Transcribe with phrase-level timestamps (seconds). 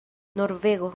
[0.35, 0.89] norvego